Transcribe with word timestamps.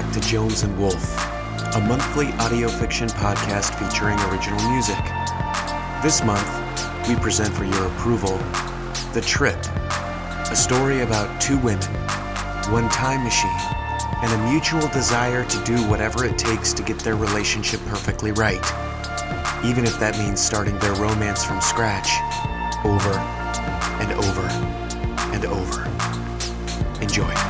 back 0.00 0.12
to 0.14 0.20
Jones 0.20 0.62
and 0.62 0.78
Wolf, 0.78 1.18
a 1.74 1.80
monthly 1.86 2.28
audio 2.38 2.68
fiction 2.68 3.06
podcast 3.08 3.74
featuring 3.78 4.18
original 4.30 4.58
music. 4.70 4.96
This 6.02 6.24
month, 6.24 6.48
we 7.06 7.16
present 7.16 7.52
for 7.54 7.64
your 7.64 7.86
approval 7.88 8.38
The 9.12 9.20
Trip, 9.20 9.62
a 10.50 10.56
story 10.56 11.02
about 11.02 11.38
two 11.38 11.58
women, 11.58 11.84
one 12.72 12.88
time 12.88 13.24
machine, 13.24 13.50
and 14.22 14.32
a 14.32 14.50
mutual 14.50 14.88
desire 14.88 15.44
to 15.44 15.64
do 15.64 15.76
whatever 15.86 16.24
it 16.24 16.38
takes 16.38 16.72
to 16.72 16.82
get 16.82 16.98
their 17.00 17.16
relationship 17.16 17.80
perfectly 17.84 18.32
right, 18.32 18.64
even 19.62 19.84
if 19.84 19.98
that 20.00 20.16
means 20.16 20.40
starting 20.40 20.78
their 20.78 20.94
romance 20.94 21.44
from 21.44 21.60
scratch 21.60 22.08
over 22.86 23.18
and 24.00 24.12
over 24.12 24.48
and 25.34 25.44
over. 25.44 25.84
Enjoy. 27.02 27.49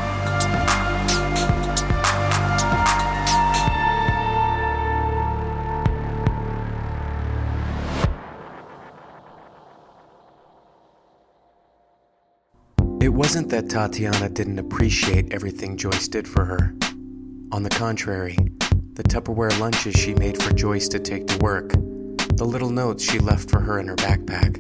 Wasn't 13.31 13.49
that 13.49 13.71
Tatiana 13.71 14.29
didn't 14.29 14.59
appreciate 14.59 15.33
everything 15.33 15.77
Joyce 15.77 16.09
did 16.09 16.27
for 16.27 16.45
her. 16.45 16.75
On 17.53 17.63
the 17.63 17.71
contrary, 17.71 18.37
the 18.95 19.05
Tupperware 19.05 19.57
lunches 19.61 19.95
she 19.95 20.15
made 20.15 20.43
for 20.43 20.53
Joyce 20.53 20.89
to 20.89 20.99
take 20.99 21.29
to 21.29 21.39
work, 21.39 21.71
the 21.71 22.45
little 22.45 22.71
notes 22.71 23.09
she 23.09 23.21
left 23.21 23.49
for 23.49 23.61
her 23.61 23.79
in 23.79 23.87
her 23.87 23.95
backpack, 23.95 24.57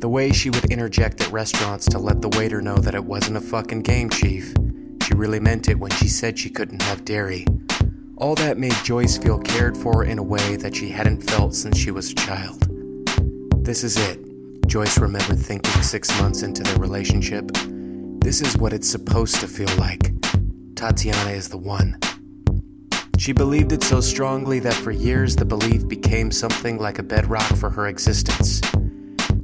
the 0.00 0.08
way 0.08 0.30
she 0.30 0.50
would 0.50 0.66
interject 0.66 1.20
at 1.20 1.32
restaurants 1.32 1.84
to 1.86 1.98
let 1.98 2.22
the 2.22 2.28
waiter 2.38 2.62
know 2.62 2.76
that 2.76 2.94
it 2.94 3.04
wasn't 3.04 3.38
a 3.38 3.40
fucking 3.40 3.82
game, 3.82 4.08
Chief. 4.08 4.54
She 5.02 5.14
really 5.14 5.40
meant 5.40 5.68
it 5.68 5.80
when 5.80 5.90
she 5.90 6.06
said 6.06 6.38
she 6.38 6.48
couldn't 6.48 6.82
have 6.82 7.04
dairy. 7.04 7.44
All 8.18 8.36
that 8.36 8.56
made 8.56 8.84
Joyce 8.84 9.18
feel 9.18 9.40
cared 9.40 9.76
for 9.76 10.04
in 10.04 10.20
a 10.20 10.22
way 10.22 10.54
that 10.54 10.76
she 10.76 10.90
hadn't 10.90 11.28
felt 11.28 11.56
since 11.56 11.76
she 11.76 11.90
was 11.90 12.12
a 12.12 12.14
child. 12.14 12.68
This 13.64 13.82
is 13.82 13.96
it, 13.96 14.20
Joyce 14.68 14.96
remembered 14.96 15.40
thinking 15.40 15.82
six 15.82 16.16
months 16.20 16.42
into 16.42 16.62
their 16.62 16.78
relationship. 16.78 17.50
This 18.26 18.40
is 18.40 18.58
what 18.58 18.72
it's 18.72 18.90
supposed 18.90 19.36
to 19.36 19.46
feel 19.46 19.72
like. 19.78 20.10
Tatiana 20.74 21.30
is 21.30 21.48
the 21.48 21.58
one. 21.58 21.96
She 23.18 23.32
believed 23.32 23.70
it 23.70 23.84
so 23.84 24.00
strongly 24.00 24.58
that 24.58 24.74
for 24.74 24.90
years 24.90 25.36
the 25.36 25.44
belief 25.44 25.86
became 25.86 26.32
something 26.32 26.76
like 26.76 26.98
a 26.98 27.04
bedrock 27.04 27.54
for 27.54 27.70
her 27.70 27.86
existence. 27.86 28.60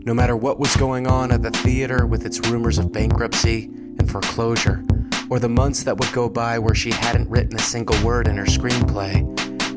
No 0.05 0.13
matter 0.13 0.37
what 0.37 0.59
was 0.59 0.75
going 0.75 1.07
on 1.07 1.31
at 1.31 1.43
the 1.43 1.53
theater 1.53 2.07
with 2.07 2.27
its 2.27 2.41
rumors 2.51 2.79
of 2.79 2.91
bankruptcy 2.91 3.67
and 4.01 4.11
foreclosure, 4.11 4.85
or 5.31 5.39
the 5.39 5.49
months 5.49 5.85
that 5.85 5.97
would 5.97 6.13
go 6.13 6.29
by 6.29 6.59
where 6.59 6.75
she 6.75 6.91
hadn't 6.91 7.31
written 7.31 7.55
a 7.55 7.63
single 7.63 8.05
word 8.05 8.27
in 8.27 8.37
her 8.37 8.47
screenplay, 8.47 9.23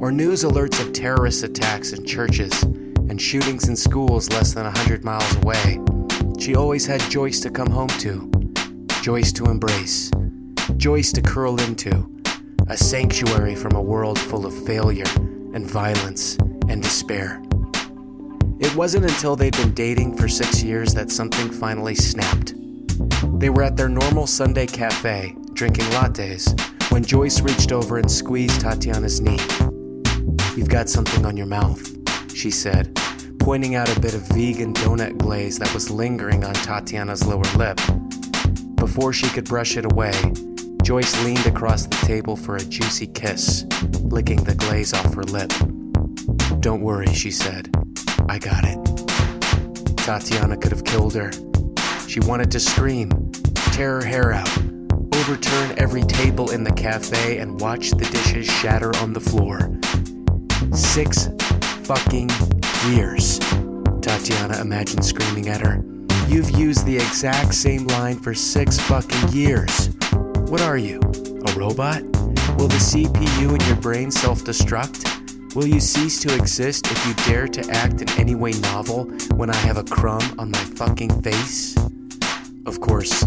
or 0.02 0.12
news 0.12 0.44
alerts 0.44 0.81
of 0.81 0.94
terrorist 0.94 1.44
attacks 1.44 1.94
in 1.94 2.08
churches 2.08 2.64
and 2.64 3.22
shootings 3.22 3.69
in 3.69 3.75
schools 3.75 4.31
less 4.31 4.56
than 4.56 4.66
a 4.66 4.75
hundred 4.80 5.03
miles 5.03 5.36
away, 5.36 5.80
she 6.40 6.56
always 6.56 6.88
had 6.88 7.02
Joyce 7.02 7.40
to 7.42 7.52
come 7.52 7.69
home 7.69 7.90
to, 8.00 8.31
Joyce 9.06 9.31
to 9.34 9.45
embrace, 9.45 10.09
Joyce 10.78 11.11
to 11.11 11.22
curl 11.22 11.61
into, 11.61 12.09
a 12.70 12.75
sanctuary 12.75 13.53
from 13.53 13.73
a 13.73 13.81
world 13.81 14.17
full 14.17 14.47
of 14.47 14.66
failure 14.66 15.06
and 15.53 15.70
violence 15.70 16.38
and 16.70 16.81
despair. 16.81 17.39
It 18.59 18.75
wasn't 18.75 19.06
until 19.06 19.36
they'd 19.36 19.56
been 19.58 19.75
dating 19.75 20.17
for 20.17 20.28
six 20.28 20.64
years 20.64 20.95
that 20.95 21.12
something 21.12 21.52
finally 21.52 21.94
snapped. 21.94 22.56
They 23.39 23.52
were 23.52 23.62
at 23.62 23.78
their 23.78 23.89
normal 23.89 24.25
Sunday 24.25 24.66
cafe, 24.66 25.36
drinking 25.53 25.86
lattes, 25.92 26.59
when 26.92 27.03
Joyce 27.03 27.42
reached 27.42 27.72
over 27.72 28.00
and 28.00 28.12
squeezed 28.12 28.62
Tatiana's 28.62 29.22
knee. 29.22 29.38
You've 30.58 30.69
got 30.69 30.90
something 30.90 31.28
on 31.28 31.38
your 31.38 31.46
mouth, 31.46 31.96
she 32.35 32.50
said, 32.50 33.00
pointing 33.38 33.75
out 33.75 33.96
a 33.96 34.00
bit 34.00 34.16
of 34.16 34.28
vegan 34.29 34.74
donut 34.74 35.16
glaze 35.19 35.59
that 35.59 35.72
was 35.75 35.91
lingering 35.91 36.44
on 36.44 36.56
Tatiana's 36.56 37.28
lower 37.28 37.46
lip. 37.56 37.79
Before 38.75 39.13
she 39.13 39.28
could 39.30 39.46
brush 39.46 39.78
it 39.78 39.86
away, 39.86 40.13
Joyce 40.84 41.24
leaned 41.24 41.46
across 41.47 41.88
the 41.88 41.96
table 42.06 42.36
for 42.36 42.58
a 42.58 42.63
juicy 42.63 43.08
kiss, 43.08 43.66
licking 44.02 44.44
the 44.44 44.53
glaze 44.56 44.94
off 44.94 45.13
her 45.16 45.24
lip. 45.24 45.52
Don't 46.59 46.81
worry, 46.81 47.12
she 47.14 47.31
said. 47.31 47.69
I 48.30 48.38
got 48.40 48.64
it. 48.64 49.97
Tatiana 49.97 50.58
could 50.58 50.72
have 50.72 50.84
killed 50.84 51.16
her. 51.16 51.31
She 52.08 52.19
wanted 52.19 52.52
to 52.52 52.59
scream, 52.59 53.09
tear 53.74 54.02
her 54.02 54.06
hair 54.06 54.34
out, 54.34 54.58
overturn 55.16 55.74
every 55.78 56.03
table 56.03 56.52
in 56.52 56.64
the 56.64 56.74
cafe, 56.74 57.40
and 57.40 57.59
watch 57.59 57.90
the 57.90 58.06
dishes 58.06 58.46
shatter 58.46 58.96
on 58.97 59.14
the 59.14 59.19
floor. 59.19 59.72
Six 60.72 61.30
fucking 61.84 62.30
years. 62.90 63.40
Tatiana 64.02 64.62
imagined 64.62 65.03
screaming 65.03 65.50
at 65.50 65.62
her. 65.62 65.84
You've 66.28 66.52
used 66.52 66.86
the 66.86 66.96
exact 66.96 67.53
same 67.53 67.86
line 67.88 68.19
for 68.19 68.34
six 68.34 68.80
fucking 68.80 69.30
years. 69.31 69.90
What 70.50 70.62
are 70.62 70.78
you? 70.78 71.00
A 71.47 71.53
robot? 71.53 72.02
Will 72.58 72.68
the 72.68 72.81
CPU 72.81 73.53
in 73.53 73.68
your 73.68 73.75
brain 73.75 74.09
self 74.09 74.44
destruct? 74.44 75.56
Will 75.56 75.68
you 75.68 75.80
cease 75.80 76.19
to 76.22 76.35
exist 76.35 76.88
if 76.88 77.08
you 77.08 77.14
dare 77.25 77.47
to 77.47 77.69
act 77.72 78.02
in 78.02 78.09
any 78.19 78.34
way 78.34 78.52
novel 78.53 79.06
when 79.35 79.50
I 79.52 79.56
have 79.56 79.78
a 79.78 79.84
crumb 79.84 80.24
on 80.40 80.50
my 80.50 80.58
fucking 80.58 81.22
face? 81.22 81.78
Of 82.66 82.81
course, 82.81 83.24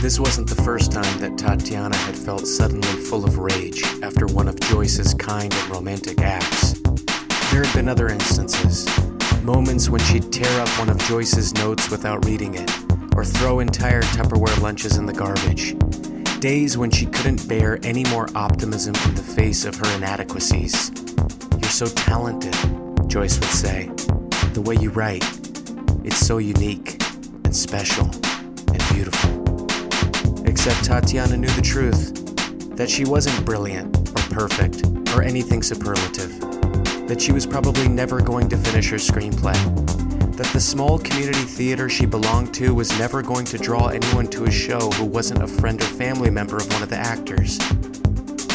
this 0.00 0.20
wasn't 0.20 0.48
the 0.48 0.62
first 0.62 0.92
time 0.92 1.18
that 1.18 1.36
Tatiana 1.36 1.96
had 1.96 2.16
felt 2.16 2.46
suddenly 2.46 2.86
full 2.86 3.24
of 3.24 3.38
rage 3.38 3.82
after 4.02 4.26
one 4.26 4.46
of 4.46 4.58
Joyce's 4.60 5.12
kind 5.12 5.52
and 5.52 5.70
romantic 5.70 6.20
acts. 6.20 6.80
There 7.50 7.64
had 7.64 7.74
been 7.74 7.88
other 7.88 8.08
instances, 8.08 8.86
moments 9.48 9.88
when 9.88 10.00
she'd 10.02 10.30
tear 10.30 10.60
up 10.60 10.68
one 10.78 10.90
of 10.90 10.98
Joyce's 10.98 11.54
notes 11.54 11.90
without 11.90 12.22
reading 12.26 12.54
it, 12.54 12.70
or 13.16 13.24
throw 13.24 13.60
entire 13.60 14.02
Tupperware 14.02 14.60
lunches 14.60 14.98
in 14.98 15.06
the 15.06 15.12
garbage. 15.14 15.74
Days 16.38 16.76
when 16.76 16.90
she 16.90 17.06
couldn't 17.06 17.48
bear 17.48 17.78
any 17.82 18.04
more 18.10 18.28
optimism 18.34 18.94
in 19.06 19.14
the 19.14 19.22
face 19.22 19.64
of 19.64 19.74
her 19.76 19.96
inadequacies. 19.96 20.92
You're 21.52 21.70
so 21.70 21.86
talented, 21.86 22.54
Joyce 23.08 23.40
would 23.40 23.48
say. 23.48 23.86
The 24.52 24.60
way 24.60 24.74
you 24.74 24.90
write, 24.90 25.24
it's 26.04 26.18
so 26.18 26.36
unique 26.36 27.02
and 27.44 27.56
special 27.56 28.04
and 28.04 28.82
beautiful. 28.92 29.64
Except 30.44 30.84
Tatiana 30.84 31.38
knew 31.38 31.48
the 31.48 31.62
truth 31.62 32.12
that 32.76 32.90
she 32.90 33.06
wasn't 33.06 33.46
brilliant 33.46 33.96
or 34.10 34.22
perfect 34.34 34.86
or 35.16 35.22
anything 35.22 35.62
superlative. 35.62 36.47
That 37.08 37.20
she 37.20 37.32
was 37.32 37.46
probably 37.46 37.88
never 37.88 38.20
going 38.20 38.48
to 38.50 38.56
finish 38.56 38.90
her 38.90 38.96
screenplay. 38.96 39.56
That 40.36 40.52
the 40.52 40.60
small 40.60 40.98
community 40.98 41.40
theater 41.40 41.88
she 41.88 42.06
belonged 42.06 42.54
to 42.54 42.74
was 42.74 42.96
never 42.98 43.22
going 43.22 43.46
to 43.46 43.58
draw 43.58 43.88
anyone 43.88 44.28
to 44.28 44.44
a 44.44 44.50
show 44.50 44.90
who 44.92 45.04
wasn't 45.04 45.42
a 45.42 45.48
friend 45.48 45.80
or 45.82 45.86
family 45.86 46.30
member 46.30 46.58
of 46.58 46.72
one 46.72 46.82
of 46.82 46.90
the 46.90 46.96
actors. 46.96 47.58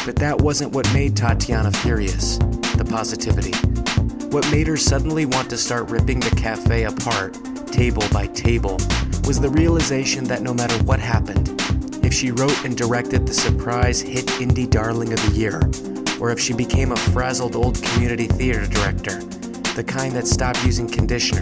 But 0.06 0.16
that 0.18 0.40
wasn't 0.40 0.72
what 0.72 0.92
made 0.94 1.18
Tatiana 1.18 1.72
furious 1.72 2.38
the 2.78 2.86
positivity. 2.86 3.54
What 4.28 4.50
made 4.52 4.68
her 4.68 4.78
suddenly 4.78 5.26
want 5.26 5.50
to 5.50 5.58
start 5.58 5.90
ripping 5.90 6.20
the 6.20 6.36
cafe 6.36 6.84
apart, 6.84 7.38
table 7.68 8.04
by 8.12 8.28
table, 8.28 8.78
was 9.26 9.40
the 9.40 9.50
realization 9.50 10.24
that 10.26 10.42
no 10.42 10.54
matter 10.54 10.76
what 10.84 11.00
happened, 11.00 11.50
if 12.04 12.14
she 12.14 12.32
wrote 12.32 12.66
and 12.66 12.78
directed 12.78 13.26
the 13.26 13.34
surprise 13.34 14.02
hit 14.02 14.26
indie 14.42 14.70
darling 14.70 15.14
of 15.14 15.22
the 15.26 15.38
year, 15.38 15.60
or 16.24 16.32
if 16.32 16.40
she 16.40 16.54
became 16.54 16.94
a 16.94 16.96
frazzled 16.96 17.54
old 17.54 17.84
community 17.84 18.28
theater 18.28 18.66
director, 18.66 19.20
the 19.76 19.84
kind 19.86 20.16
that 20.16 20.26
stopped 20.26 20.64
using 20.64 20.88
conditioner 20.88 21.42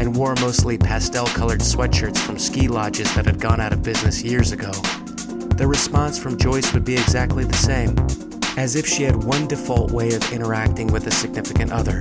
and 0.00 0.16
wore 0.16 0.34
mostly 0.40 0.76
pastel 0.76 1.26
colored 1.26 1.60
sweatshirts 1.60 2.18
from 2.18 2.36
ski 2.36 2.66
lodges 2.66 3.14
that 3.14 3.24
had 3.24 3.40
gone 3.40 3.60
out 3.60 3.72
of 3.72 3.84
business 3.84 4.24
years 4.24 4.50
ago, 4.50 4.72
the 5.54 5.64
response 5.64 6.18
from 6.18 6.36
Joyce 6.36 6.72
would 6.74 6.84
be 6.84 6.94
exactly 6.94 7.44
the 7.44 7.54
same 7.54 7.94
as 8.58 8.74
if 8.74 8.84
she 8.84 9.04
had 9.04 9.22
one 9.22 9.46
default 9.46 9.92
way 9.92 10.12
of 10.12 10.32
interacting 10.32 10.88
with 10.88 11.06
a 11.06 11.10
significant 11.12 11.70
other. 11.70 11.98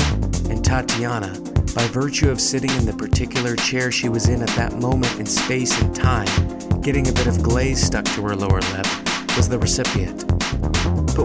And 0.50 0.66
Tatiana, 0.66 1.40
by 1.76 1.86
virtue 1.90 2.32
of 2.32 2.42
sitting 2.42 2.72
in 2.72 2.88
the 2.88 2.96
particular 2.98 3.56
chair 3.56 3.92
she 3.92 4.10
was 4.10 4.30
in 4.30 4.42
at 4.42 4.50
that 4.56 4.74
moment 4.74 5.20
in 5.20 5.28
space 5.28 5.80
and 5.80 5.96
time, 5.96 6.82
getting 6.82 7.08
a 7.08 7.14
bit 7.14 7.28
of 7.28 7.44
glaze 7.44 7.86
stuck 7.86 8.06
to 8.06 8.24
her 8.24 8.36
lower 8.36 8.62
lip, 8.62 8.88
was 9.38 9.48
the 9.48 9.60
recipient. 9.60 10.35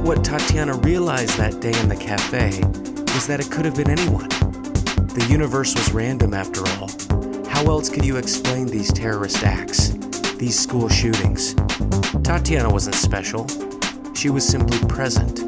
But 0.01 0.17
what 0.17 0.25
Tatiana 0.25 0.77
realized 0.77 1.37
that 1.37 1.61
day 1.61 1.79
in 1.79 1.91
the 1.91 1.95
cafe 1.95 2.59
was 3.13 3.27
that 3.27 3.39
it 3.39 3.51
could 3.51 3.67
have 3.67 3.77
been 3.77 3.91
anyone. 3.91 4.31
The 4.31 5.27
universe 5.29 5.75
was 5.75 5.93
random 5.93 6.33
after 6.33 6.67
all. 6.69 6.89
How 7.51 7.67
else 7.67 7.91
could 7.91 8.07
you 8.07 8.17
explain 8.17 8.67
these 8.67 8.91
terrorist 8.91 9.45
acts, 9.45 9.91
these 10.39 10.59
school 10.59 10.89
shootings? 10.89 11.53
Tatiana 12.25 12.71
wasn't 12.71 12.95
special. 12.95 13.47
She 14.15 14.31
was 14.31 14.43
simply 14.43 14.79
present. 14.89 15.41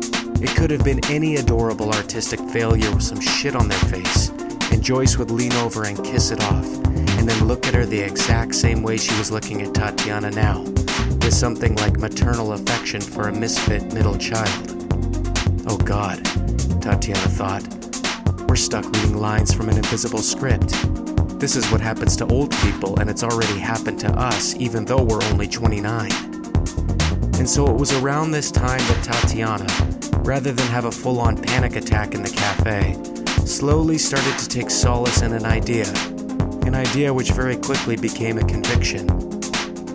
It 0.42 0.50
could 0.50 0.70
have 0.70 0.84
been 0.84 1.02
any 1.06 1.36
adorable 1.36 1.90
artistic 1.90 2.38
failure 2.50 2.90
with 2.94 3.04
some 3.04 3.20
shit 3.22 3.56
on 3.56 3.68
their 3.68 3.78
face, 3.78 4.28
Joyce 4.82 5.16
would 5.16 5.30
lean 5.30 5.52
over 5.52 5.84
and 5.84 6.02
kiss 6.04 6.32
it 6.32 6.42
off, 6.42 6.66
and 6.84 7.28
then 7.28 7.46
look 7.46 7.68
at 7.68 7.74
her 7.74 7.86
the 7.86 8.00
exact 8.00 8.52
same 8.52 8.82
way 8.82 8.96
she 8.96 9.16
was 9.16 9.30
looking 9.30 9.62
at 9.62 9.72
Tatiana 9.72 10.32
now, 10.32 10.62
with 10.62 11.32
something 11.32 11.76
like 11.76 12.00
maternal 12.00 12.52
affection 12.52 13.00
for 13.00 13.28
a 13.28 13.32
misfit 13.32 13.92
middle 13.92 14.18
child. 14.18 14.70
Oh 15.68 15.76
god, 15.76 16.24
Tatiana 16.82 17.28
thought. 17.28 17.62
We're 18.48 18.56
stuck 18.56 18.84
reading 18.84 19.18
lines 19.18 19.54
from 19.54 19.68
an 19.68 19.76
invisible 19.76 20.18
script. 20.18 20.70
This 21.38 21.54
is 21.54 21.70
what 21.70 21.80
happens 21.80 22.16
to 22.16 22.26
old 22.26 22.50
people, 22.56 22.98
and 22.98 23.08
it's 23.08 23.22
already 23.22 23.60
happened 23.60 24.00
to 24.00 24.10
us, 24.18 24.56
even 24.56 24.84
though 24.84 25.02
we're 25.02 25.22
only 25.30 25.46
29. 25.46 26.10
And 27.38 27.48
so 27.48 27.68
it 27.68 27.76
was 27.76 27.92
around 27.92 28.32
this 28.32 28.50
time 28.50 28.80
that 28.80 29.04
Tatiana, 29.04 29.68
rather 30.24 30.50
than 30.50 30.66
have 30.66 30.86
a 30.86 30.92
full 30.92 31.20
on 31.20 31.40
panic 31.40 31.76
attack 31.76 32.14
in 32.14 32.22
the 32.24 32.30
cafe, 32.30 32.96
slowly 33.52 33.98
started 33.98 34.38
to 34.38 34.48
take 34.48 34.70
solace 34.70 35.20
in 35.20 35.34
an 35.34 35.44
idea. 35.44 35.86
An 36.64 36.74
idea 36.74 37.12
which 37.12 37.32
very 37.32 37.56
quickly 37.56 37.96
became 37.96 38.38
a 38.38 38.44
conviction. 38.44 39.06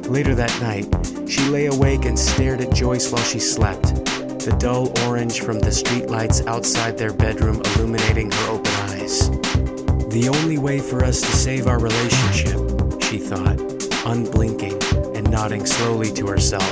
Later 0.04 0.36
that 0.36 0.56
night, 0.62 0.86
she 1.27 1.42
lay 1.50 1.65
awake 1.65 2.06
and 2.06 2.18
stared 2.18 2.62
at 2.62 2.71
Joyce 2.71 3.12
while 3.12 3.24
she 3.24 3.39
slept, 3.39 4.06
the 4.45 4.56
dull 4.59 4.94
orange 5.07 5.42
from 5.42 5.59
the 5.59 5.71
streetlights 5.71 6.45
outside 6.45 7.00
their 7.00 7.12
bedroom 7.12 7.59
illuminating 7.65 8.30
her 8.30 8.50
open 8.50 8.71
eyes. 8.92 9.31
The 10.12 10.31
only 10.31 10.60
way 10.60 10.80
for 10.80 11.03
us 11.03 11.19
to 11.19 11.27
save 11.27 11.65
our 11.65 11.80
relationship, 11.80 12.60
she 13.01 13.18
thought, 13.18 13.60
unblinking 14.06 14.80
and 15.15 15.30
nodding 15.31 15.65
slowly 15.65 16.12
to 16.13 16.27
herself, 16.27 16.71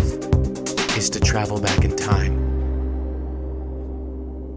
is 0.96 1.10
to 1.10 1.20
travel 1.20 1.60
back 1.60 1.84
in 1.84 1.96
time. 1.96 2.45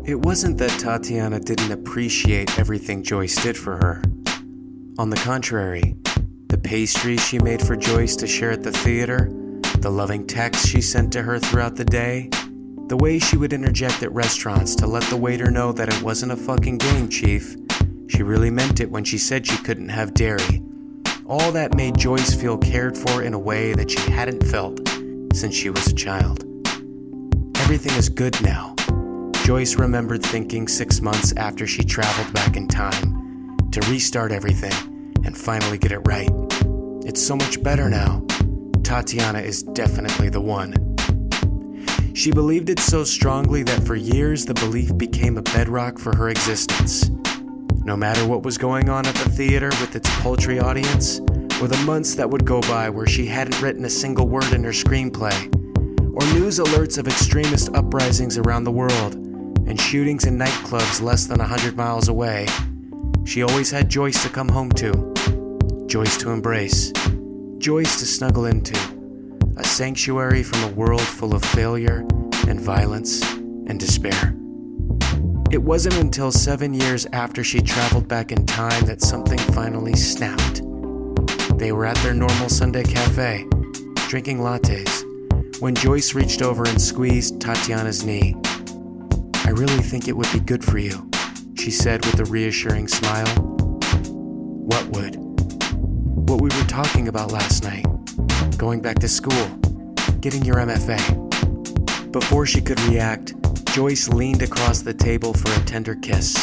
It 0.09 0.25
wasn't 0.25 0.57
that 0.57 0.71
Tatiana 0.81 1.39
didn't 1.39 1.71
appreciate 1.71 2.59
everything 2.59 3.03
Joyce 3.03 3.43
did 3.43 3.59
for 3.59 3.77
her. 3.77 4.03
On 4.99 5.11
the 5.11 5.19
contrary, 5.19 5.97
the 6.47 6.57
pastries 6.57 7.23
she 7.23 7.39
made 7.39 7.61
for 7.61 7.77
Joyce 7.77 8.17
to 8.17 8.27
share 8.27 8.53
at 8.53 8.63
the 8.63 8.73
theater, 8.73 9.29
the 9.81 9.91
loving 9.91 10.27
texts 10.27 10.67
she 10.67 10.81
sent 10.81 11.13
to 11.13 11.21
her 11.21 11.39
throughout 11.39 11.77
the 11.77 11.85
day, 11.85 12.31
the 12.87 12.97
way 12.97 13.19
she 13.19 13.37
would 13.37 13.53
interject 13.53 14.03
at 14.03 14.11
restaurants 14.13 14.75
to 14.77 14.87
let 14.87 15.03
the 15.11 15.17
waiter 15.17 15.51
know 15.51 15.73
that 15.73 15.93
it 15.93 16.03
wasn't 16.03 16.33
a 16.33 16.37
fucking 16.37 16.79
game, 16.79 17.11
Chief. 17.11 17.55
She 18.09 18.23
really 18.23 18.51
meant 18.51 18.81
it 18.81 18.91
when 18.91 19.05
she 19.05 19.19
said 19.19 19.47
she 19.47 19.59
couldn't 19.59 19.91
have 19.91 20.15
dairy. 20.15 20.63
All 21.27 21.53
that 21.53 21.75
made 21.75 21.99
Joyce 21.99 22.35
feel 22.35 22.57
cared 22.57 22.97
for 22.97 23.23
in 23.23 23.35
a 23.35 23.39
way 23.39 23.75
that 23.75 23.91
she 23.91 24.11
hadn't 24.11 24.47
felt 24.47 24.81
since 25.35 25.55
she 25.55 25.69
was 25.69 25.87
a 25.87 25.95
child. 25.95 26.45
Everything 27.59 27.93
is 27.99 28.09
good 28.09 28.41
now, 28.41 28.75
Joyce 29.49 29.77
remembered 29.77 30.23
thinking 30.23 30.69
six 30.69 31.01
months 31.01 31.33
after 31.39 31.67
she 31.67 31.83
traveled 31.83 32.35
back 32.35 32.55
in 32.55 32.69
time 32.69 33.57
to 33.73 33.81
restart 33.91 34.31
everything 34.31 34.75
and 35.25 35.35
finally 35.35 35.79
get 35.79 35.91
it 35.91 36.01
right. 36.01 36.29
It's 37.07 37.27
so 37.27 37.35
much 37.35 37.63
better 37.63 37.89
now. 37.89 38.23
Tatiana 38.83 39.39
is 39.39 39.63
definitely 39.63 40.29
the 40.29 40.43
one. 40.43 40.75
She 42.13 42.31
believed 42.31 42.69
it 42.69 42.79
so 42.79 43.05
strongly 43.05 43.63
that 43.63 43.85
for 43.85 43.95
years 43.97 44.45
the 44.45 44.53
belief 44.53 44.99
became 44.99 45.39
a 45.39 45.43
bedrock 45.43 45.99
for 45.99 46.15
her 46.15 46.29
existence. 46.29 47.09
No 47.85 47.97
matter 47.97 48.27
what 48.27 48.43
was 48.43 48.59
going 48.59 48.91
on 48.91 49.07
at 49.07 49.15
the 49.15 49.31
theater 49.31 49.71
with 49.81 49.97
its 49.97 50.11
paltry 50.21 50.61
audience, 50.61 51.21
or 51.63 51.69
the 51.69 51.83
months 51.87 52.15
that 52.17 52.29
would 52.29 52.45
go 52.45 52.61
by 52.61 52.91
where 52.91 53.07
she 53.07 53.25
hadn't 53.25 53.63
written 53.63 53.87
a 53.87 53.91
single 53.91 54.29
word 54.29 54.53
in 54.53 54.63
her 54.63 54.73
screenplay, 54.73 55.47
or 56.01 56.35
news 56.35 56.59
alerts 56.59 56.99
of 56.99 57.09
extremist 57.09 57.75
uprisings 57.75 58.37
around 58.37 58.65
the 58.65 58.71
world, 58.71 59.28
and 59.69 59.79
shootings 59.79 60.25
in 60.25 60.39
nightclubs 60.39 61.03
less 61.03 61.27
than 61.27 61.41
a 61.41 61.47
hundred 61.47 61.77
miles 61.77 62.09
away, 62.09 62.47
she 63.25 63.43
always 63.43 63.71
had 63.71 63.91
Joyce 63.91 64.23
to 64.23 64.31
come 64.31 64.49
home 64.49 64.73
to, 64.73 65.15
Joyce 65.87 66.17
to 66.19 66.31
embrace, 66.31 66.91
Joyce 67.59 67.99
to 67.99 68.07
snuggle 68.07 68.47
into, 68.47 68.75
a 69.59 69.65
sanctuary 69.65 70.43
from 70.43 70.65
a 70.65 70.73
world 70.73 71.03
full 71.03 71.35
of 71.35 71.45
failure 71.45 72.07
and 72.49 72.59
violence 72.59 73.23
and 73.33 73.79
despair. 73.79 74.35
It 75.51 75.63
wasn't 75.63 75.97
until 75.97 76.33
seven 76.33 76.73
years 76.73 77.07
after 77.13 77.45
she 77.45 77.61
traveled 77.61 78.09
back 78.09 78.33
in 78.33 78.47
time 78.47 78.87
that 78.87 79.03
something 79.03 79.39
finally 79.39 79.97
snapped. 79.97 80.63
They 81.59 81.73
were 81.73 81.85
at 81.85 81.97
their 81.99 82.15
normal 82.15 82.49
Sunday 82.49 82.85
cafe, 82.85 83.47
drinking 84.09 84.39
lattes, 84.39 85.05
when 85.61 85.75
Joyce 85.75 86.15
reached 86.15 86.41
over 86.41 86.65
and 86.65 86.81
squeezed 86.81 87.41
Tatiana's 87.41 88.05
knee. 88.05 88.35
I 89.49 89.53
really 89.53 89.79
think 89.79 90.09
it 90.09 90.13
would 90.15 90.31
be 90.31 90.41
good 90.41 90.63
for 90.63 90.77
you, 90.77 91.11
she 91.57 91.71
said 91.71 92.05
with 92.05 92.21
a 92.21 92.27
reassuring 92.27 92.87
smile. 92.87 93.27
What 93.35 94.87
would? 94.89 95.17
What 95.17 96.43
we 96.43 96.51
were 96.51 96.67
talking 96.67 97.09
about 97.09 97.33
last 97.33 97.65
night. 97.65 97.87
Going 98.59 98.83
back 98.83 98.99
to 98.99 99.09
school. 99.09 99.49
Getting 100.21 100.45
your 100.45 100.57
MFA. 100.57 102.13
Before 102.13 102.45
she 102.45 102.61
could 102.61 102.79
react, 102.83 103.33
Joyce 103.73 104.11
leaned 104.11 104.43
across 104.43 104.83
the 104.83 104.93
table 104.93 105.33
for 105.33 105.51
a 105.59 105.65
tender 105.65 105.95
kiss, 105.95 106.37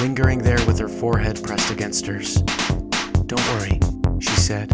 lingering 0.00 0.40
there 0.40 0.66
with 0.66 0.80
her 0.80 0.88
forehead 0.88 1.40
pressed 1.44 1.70
against 1.70 2.04
hers. 2.06 2.42
Don't 3.26 3.46
worry, 3.54 3.78
she 4.18 4.34
said. 4.40 4.72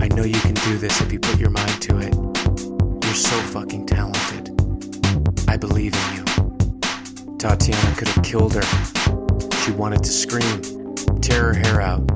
I 0.00 0.08
know 0.08 0.24
you 0.24 0.40
can 0.40 0.54
do 0.66 0.76
this 0.76 1.00
if 1.00 1.14
you 1.14 1.18
put 1.18 1.38
your 1.38 1.48
mind 1.48 1.80
to 1.80 1.98
it. 1.98 2.14
You're 3.06 3.14
so 3.14 3.40
fucking 3.40 3.86
talented. 3.86 4.51
I 5.52 5.58
believe 5.58 5.94
in 5.94 6.16
you. 6.16 7.36
Tatiana 7.36 7.94
could 7.94 8.08
have 8.08 8.24
killed 8.24 8.54
her. 8.54 8.62
She 9.58 9.70
wanted 9.72 10.02
to 10.02 10.10
scream, 10.10 10.94
tear 11.20 11.52
her 11.52 11.52
hair 11.52 11.82
out, 11.82 12.10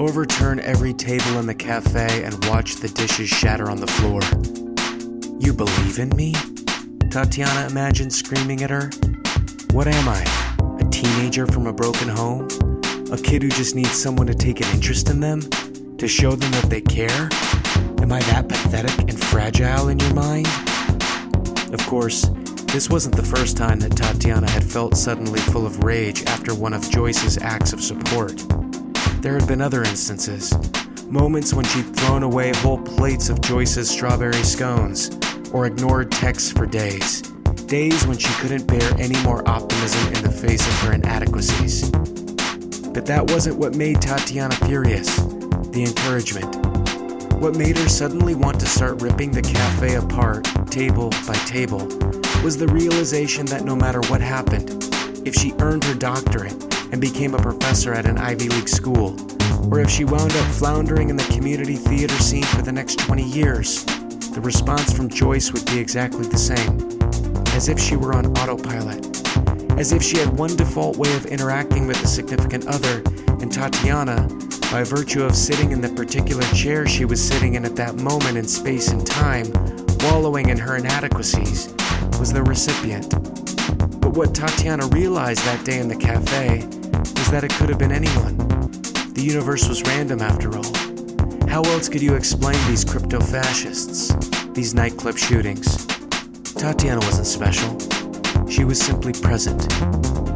overturn 0.00 0.58
every 0.58 0.94
table 0.94 1.38
in 1.38 1.46
the 1.46 1.54
cafe, 1.54 2.24
and 2.24 2.42
watch 2.46 2.76
the 2.76 2.88
dishes 2.88 3.28
shatter 3.28 3.70
on 3.70 3.78
the 3.78 3.86
floor. 3.86 4.22
You 5.38 5.52
believe 5.52 5.98
in 5.98 6.16
me? 6.16 6.32
Tatiana 7.10 7.66
imagined 7.66 8.10
screaming 8.10 8.62
at 8.62 8.70
her. 8.70 8.88
What 9.72 9.86
am 9.86 10.08
I? 10.08 10.22
A 10.80 10.88
teenager 10.88 11.46
from 11.46 11.66
a 11.66 11.74
broken 11.74 12.08
home? 12.08 12.48
A 13.12 13.18
kid 13.18 13.42
who 13.42 13.50
just 13.50 13.74
needs 13.74 13.92
someone 13.92 14.28
to 14.28 14.34
take 14.34 14.62
an 14.62 14.68
interest 14.74 15.10
in 15.10 15.20
them? 15.20 15.42
To 15.98 16.08
show 16.08 16.30
them 16.30 16.50
that 16.52 16.70
they 16.70 16.80
care? 16.80 17.28
Am 18.00 18.10
I 18.10 18.22
that 18.32 18.48
pathetic 18.48 18.98
and 19.10 19.22
fragile 19.22 19.88
in 19.88 19.98
your 19.98 20.14
mind? 20.14 20.48
Of 21.74 21.86
course, 21.86 22.30
this 22.72 22.88
wasn't 22.88 23.14
the 23.14 23.22
first 23.22 23.58
time 23.58 23.78
that 23.80 23.94
Tatiana 23.94 24.48
had 24.48 24.64
felt 24.64 24.96
suddenly 24.96 25.40
full 25.40 25.66
of 25.66 25.84
rage 25.84 26.24
after 26.24 26.54
one 26.54 26.72
of 26.72 26.90
Joyce's 26.90 27.36
acts 27.36 27.74
of 27.74 27.82
support. 27.82 28.32
There 29.20 29.38
had 29.38 29.46
been 29.46 29.60
other 29.60 29.82
instances, 29.84 30.54
moments 31.06 31.52
when 31.52 31.66
she'd 31.66 31.94
thrown 31.94 32.22
away 32.22 32.50
whole 32.56 32.78
plates 32.78 33.28
of 33.28 33.42
Joyce's 33.42 33.90
strawberry 33.90 34.42
scones, 34.42 35.10
or 35.52 35.66
ignored 35.66 36.10
texts 36.10 36.50
for 36.50 36.64
days. 36.64 37.20
Days 37.66 38.06
when 38.06 38.16
she 38.16 38.32
couldn't 38.40 38.66
bear 38.66 38.90
any 38.98 39.22
more 39.22 39.46
optimism 39.46 40.14
in 40.14 40.22
the 40.24 40.32
face 40.32 40.66
of 40.66 40.74
her 40.80 40.94
inadequacies. 40.94 41.90
But 41.90 43.04
that 43.04 43.30
wasn't 43.30 43.58
what 43.58 43.74
made 43.74 44.00
Tatiana 44.00 44.54
furious 44.66 45.14
the 45.72 45.84
encouragement. 45.86 46.61
What 47.42 47.56
made 47.56 47.76
her 47.76 47.88
suddenly 47.88 48.36
want 48.36 48.60
to 48.60 48.66
start 48.66 49.02
ripping 49.02 49.32
the 49.32 49.42
cafe 49.42 49.96
apart, 49.96 50.44
table 50.70 51.10
by 51.26 51.34
table, 51.44 51.88
was 52.44 52.56
the 52.56 52.68
realization 52.68 53.46
that 53.46 53.64
no 53.64 53.74
matter 53.74 54.00
what 54.02 54.20
happened, 54.20 54.70
if 55.26 55.34
she 55.34 55.52
earned 55.58 55.82
her 55.82 55.94
doctorate 55.94 56.52
and 56.92 57.00
became 57.00 57.34
a 57.34 57.42
professor 57.42 57.94
at 57.94 58.06
an 58.06 58.16
Ivy 58.16 58.48
League 58.48 58.68
school, 58.68 59.16
or 59.72 59.80
if 59.80 59.90
she 59.90 60.04
wound 60.04 60.30
up 60.30 60.46
floundering 60.52 61.10
in 61.10 61.16
the 61.16 61.24
community 61.34 61.74
theater 61.74 62.14
scene 62.22 62.44
for 62.44 62.62
the 62.62 62.70
next 62.70 63.00
20 63.00 63.24
years, 63.24 63.84
the 63.86 64.40
response 64.40 64.92
from 64.92 65.08
Joyce 65.08 65.52
would 65.52 65.66
be 65.66 65.80
exactly 65.80 66.24
the 66.28 66.38
same, 66.38 66.78
as 67.56 67.68
if 67.68 67.76
she 67.76 67.96
were 67.96 68.14
on 68.14 68.26
autopilot, 68.38 69.04
as 69.80 69.90
if 69.90 70.00
she 70.00 70.16
had 70.16 70.28
one 70.38 70.54
default 70.54 70.96
way 70.96 71.12
of 71.16 71.26
interacting 71.26 71.88
with 71.88 72.00
a 72.04 72.06
significant 72.06 72.68
other, 72.68 73.02
and 73.40 73.52
Tatiana, 73.52 74.28
by 74.72 74.82
virtue 74.82 75.22
of 75.22 75.36
sitting 75.36 75.70
in 75.70 75.82
the 75.82 75.88
particular 75.90 76.42
chair 76.54 76.86
she 76.86 77.04
was 77.04 77.22
sitting 77.22 77.56
in 77.56 77.66
at 77.66 77.76
that 77.76 77.94
moment 77.96 78.38
in 78.38 78.48
space 78.48 78.88
and 78.88 79.06
time, 79.06 79.46
wallowing 80.00 80.48
in 80.48 80.56
her 80.56 80.78
inadequacies, 80.78 81.68
was 82.18 82.32
the 82.32 82.42
recipient. 82.42 83.10
But 84.00 84.14
what 84.14 84.34
Tatiana 84.34 84.86
realized 84.86 85.44
that 85.44 85.62
day 85.66 85.78
in 85.78 85.88
the 85.88 85.94
cafe 85.94 86.66
was 86.96 87.30
that 87.30 87.44
it 87.44 87.52
could 87.52 87.68
have 87.68 87.78
been 87.78 87.92
anyone. 87.92 88.38
The 89.12 89.22
universe 89.22 89.68
was 89.68 89.82
random 89.82 90.22
after 90.22 90.56
all. 90.56 91.48
How 91.50 91.60
else 91.64 91.90
could 91.90 92.00
you 92.00 92.14
explain 92.14 92.56
these 92.66 92.82
crypto 92.82 93.20
fascists, 93.20 94.08
these 94.54 94.72
nightclub 94.72 95.18
shootings? 95.18 95.84
Tatiana 96.54 97.00
wasn't 97.00 97.26
special. 97.26 97.78
She 98.48 98.64
was 98.64 98.80
simply 98.80 99.12
present. 99.12 99.66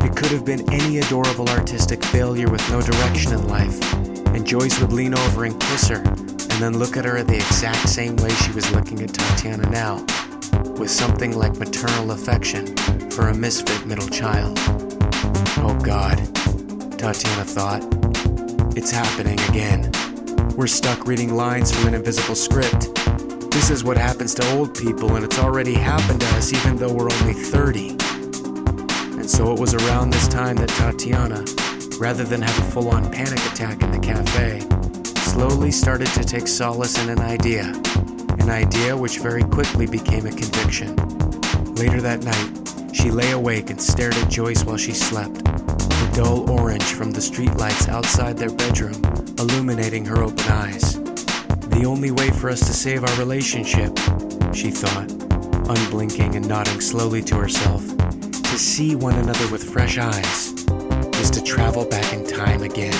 It 0.04 0.14
could 0.14 0.30
have 0.30 0.44
been 0.44 0.70
any 0.70 0.98
adorable 0.98 1.48
artistic 1.48 2.04
failure 2.04 2.50
with 2.50 2.68
no 2.70 2.82
direction 2.82 3.32
in 3.32 3.48
life, 3.48 4.05
and 4.36 4.46
Joyce 4.46 4.78
would 4.80 4.92
lean 4.92 5.14
over 5.14 5.46
and 5.46 5.58
kiss 5.58 5.88
her, 5.88 5.96
and 5.96 6.60
then 6.60 6.78
look 6.78 6.98
at 6.98 7.06
her 7.06 7.22
the 7.22 7.36
exact 7.36 7.88
same 7.88 8.16
way 8.16 8.28
she 8.28 8.52
was 8.52 8.70
looking 8.70 9.00
at 9.00 9.14
Tatiana 9.14 9.68
now 9.70 10.04
with 10.74 10.90
something 10.90 11.34
like 11.34 11.56
maternal 11.56 12.10
affection 12.10 12.76
for 13.10 13.28
a 13.28 13.34
misfit 13.34 13.86
middle 13.86 14.08
child. 14.08 14.58
Oh 15.58 15.76
God, 15.82 16.18
Tatiana 16.98 17.44
thought. 17.44 17.82
It's 18.76 18.90
happening 18.90 19.40
again. 19.48 19.90
We're 20.54 20.66
stuck 20.66 21.06
reading 21.06 21.34
lines 21.34 21.74
from 21.74 21.88
an 21.88 21.94
invisible 21.94 22.34
script. 22.34 22.94
This 23.50 23.70
is 23.70 23.84
what 23.84 23.96
happens 23.96 24.34
to 24.34 24.46
old 24.52 24.76
people, 24.76 25.16
and 25.16 25.24
it's 25.24 25.38
already 25.38 25.72
happened 25.72 26.20
to 26.20 26.26
us 26.36 26.52
even 26.52 26.76
though 26.76 26.92
we're 26.92 27.10
only 27.20 27.32
30. 27.32 27.88
And 29.18 29.30
so 29.30 29.50
it 29.54 29.58
was 29.58 29.72
around 29.72 30.10
this 30.10 30.28
time 30.28 30.56
that 30.56 30.68
Tatiana, 30.68 31.42
rather 31.98 32.24
than 32.24 32.42
have 32.42 32.58
a 32.58 32.70
full 32.70 32.88
on 32.88 33.10
panic 33.10 33.38
attack 33.52 33.82
in 33.82 33.90
the 33.90 33.98
cafe, 33.98 34.60
slowly 35.30 35.70
started 35.70 36.08
to 36.08 36.24
take 36.24 36.46
solace 36.46 37.02
in 37.02 37.08
an 37.08 37.20
idea. 37.20 37.72
An 38.38 38.50
idea 38.50 38.96
which 38.96 39.18
very 39.18 39.42
quickly 39.42 39.86
became 39.86 40.26
a 40.26 40.30
conviction. 40.30 40.94
Later 41.74 42.00
that 42.00 42.22
night, 42.22 42.94
she 42.94 43.10
lay 43.10 43.32
awake 43.32 43.70
and 43.70 43.80
stared 43.80 44.14
at 44.14 44.30
Joyce 44.30 44.64
while 44.64 44.76
she 44.76 44.92
slept, 44.92 45.44
the 45.44 46.12
dull 46.14 46.50
orange 46.50 46.84
from 46.84 47.10
the 47.10 47.20
streetlights 47.20 47.88
outside 47.88 48.36
their 48.36 48.50
bedroom 48.50 49.02
illuminating 49.38 50.04
her 50.06 50.22
open 50.22 50.46
eyes. 50.48 50.94
The 51.68 51.84
only 51.86 52.10
way 52.10 52.30
for 52.30 52.48
us 52.48 52.60
to 52.60 52.72
save 52.72 53.04
our 53.04 53.18
relationship, 53.18 53.96
she 54.54 54.70
thought, 54.70 55.10
unblinking 55.68 56.36
and 56.36 56.48
nodding 56.48 56.80
slowly 56.80 57.22
to 57.22 57.36
herself, 57.36 57.82
to 57.98 58.58
see 58.58 58.94
one 58.94 59.14
another 59.16 59.50
with 59.50 59.62
fresh 59.62 59.98
eyes, 59.98 60.55
is 61.26 61.30
to 61.30 61.42
travel 61.42 61.84
back 61.84 62.12
in 62.12 62.24
time 62.24 62.62
again. 62.62 62.94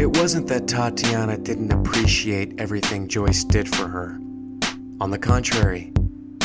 It 0.00 0.16
wasn't 0.16 0.48
that 0.48 0.66
Tatiana 0.66 1.38
didn't 1.38 1.72
appreciate 1.72 2.58
everything 2.58 3.06
Joyce 3.06 3.44
did 3.44 3.68
for 3.68 3.86
her. 3.86 4.18
On 5.00 5.10
the 5.10 5.18
contrary, 5.18 5.92